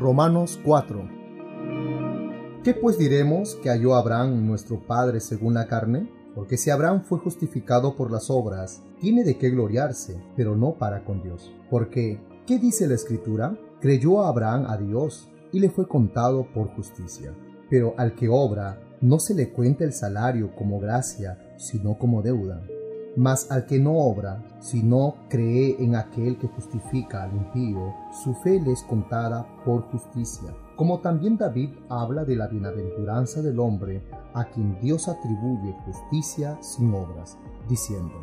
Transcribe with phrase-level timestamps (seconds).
[0.00, 1.10] Romanos 4
[2.64, 6.10] ¿Qué pues diremos que halló Abraham nuestro Padre según la carne?
[6.34, 11.04] Porque si Abraham fue justificado por las obras, tiene de qué gloriarse, pero no para
[11.04, 11.52] con Dios.
[11.68, 13.58] Porque, ¿qué dice la Escritura?
[13.82, 17.34] Creyó Abraham a Dios y le fue contado por justicia.
[17.68, 22.62] Pero al que obra, no se le cuenta el salario como gracia, sino como deuda.
[23.16, 28.60] Mas al que no obra, sino cree en aquel que justifica al impío, su fe
[28.60, 30.54] le es contada por justicia.
[30.76, 36.94] Como también David habla de la bienaventuranza del hombre a quien Dios atribuye justicia sin
[36.94, 37.36] obras,
[37.68, 38.14] diciendo,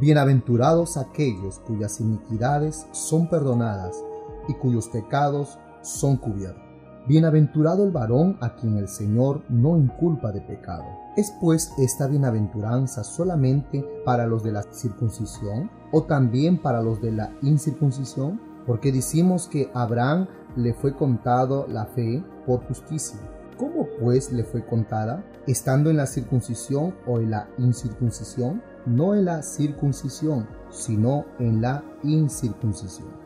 [0.00, 4.02] Bienaventurados aquellos cuyas iniquidades son perdonadas
[4.48, 6.71] y cuyos pecados son cubiertos.
[7.08, 10.84] Bienaventurado el varón a quien el Señor no inculpa de pecado.
[11.16, 17.10] ¿Es pues esta bienaventuranza solamente para los de la circuncisión o también para los de
[17.10, 18.40] la incircuncisión?
[18.68, 23.18] Porque decimos que Abraham le fue contado la fe por justicia.
[23.56, 25.24] ¿Cómo pues le fue contada?
[25.48, 28.62] ¿Estando en la circuncisión o en la incircuncisión?
[28.86, 33.21] No en la circuncisión, sino en la incircuncisión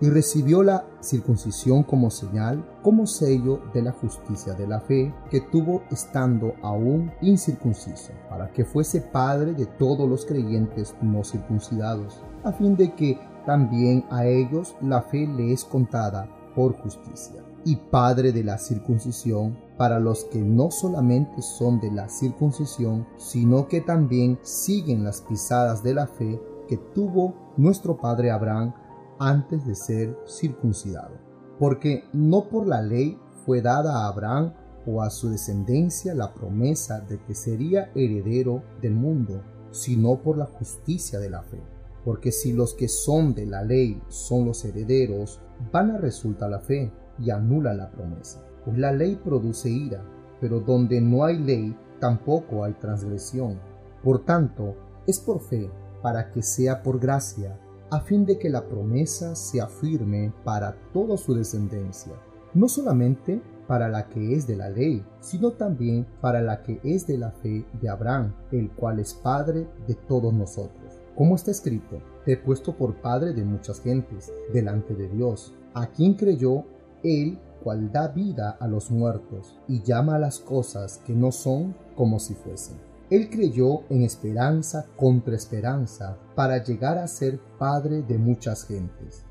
[0.00, 5.40] y recibió la circuncisión como señal, como sello de la justicia de la fe que
[5.40, 12.52] tuvo estando aún incircunciso, para que fuese padre de todos los creyentes no circuncidados, a
[12.52, 18.32] fin de que también a ellos la fe le es contada por justicia, y padre
[18.32, 24.38] de la circuncisión para los que no solamente son de la circuncisión, sino que también
[24.42, 28.72] siguen las pisadas de la fe que tuvo nuestro padre Abraham
[29.20, 31.14] antes de ser circuncidado,
[31.58, 34.54] porque no por la ley fue dada a Abraham
[34.86, 40.46] o a su descendencia la promesa de que sería heredero del mundo, sino por la
[40.46, 41.60] justicia de la fe.
[42.02, 45.38] Porque si los que son de la ley son los herederos,
[45.70, 48.42] van a resulta la fe y anula la promesa.
[48.64, 50.02] Pues la ley produce ira,
[50.40, 53.60] pero donde no hay ley, tampoco hay transgresión.
[54.02, 58.66] Por tanto, es por fe, para que sea por gracia a fin de que la
[58.66, 62.12] promesa se afirme para toda su descendencia,
[62.54, 67.06] no solamente para la que es de la ley, sino también para la que es
[67.06, 71.00] de la fe de Abraham, el cual es Padre de todos nosotros.
[71.16, 75.86] Como está escrito, te he puesto por Padre de muchas gentes, delante de Dios, a
[75.86, 76.64] quien creyó
[77.02, 81.74] él cual da vida a los muertos y llama a las cosas que no son
[81.94, 82.89] como si fuesen.
[83.10, 89.24] Él creyó en esperanza contra esperanza para llegar a ser padre de muchas gentes.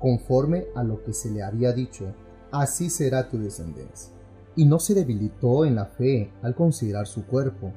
[0.00, 2.12] Conforme a lo que se le había dicho,
[2.50, 4.12] así será tu descendencia.
[4.56, 7.72] Y no se debilitó en la fe al considerar su cuerpo,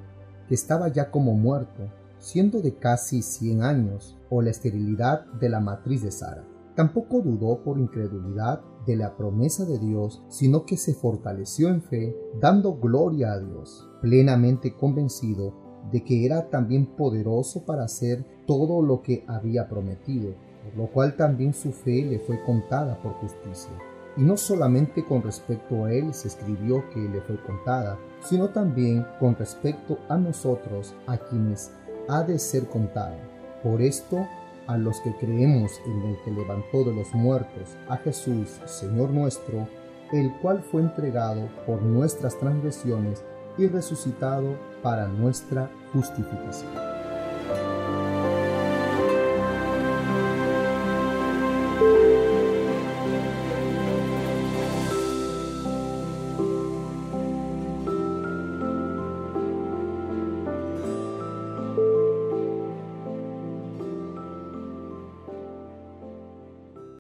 [0.48, 1.84] que estaba ya como muerto,
[2.18, 6.44] siendo de casi cien años, o la esterilidad de la matriz de Sara.
[6.76, 12.16] Tampoco dudó por incredulidad de la promesa de Dios, sino que se fortaleció en fe,
[12.40, 15.54] dando gloria a Dios, plenamente convencido
[15.92, 21.16] de que era también poderoso para hacer todo lo que había prometido, por lo cual
[21.16, 23.72] también su fe le fue contada por justicia.
[24.16, 29.06] Y no solamente con respecto a él se escribió que le fue contada, sino también
[29.20, 31.72] con respecto a nosotros, a quienes
[32.08, 33.18] ha de ser contada.
[33.64, 34.28] Por esto
[34.68, 39.68] a los que creemos en el que levantó de los muertos a Jesús, Señor nuestro,
[40.12, 43.24] el cual fue entregado por nuestras transgresiones
[43.58, 46.93] y resucitado para nuestra justificación.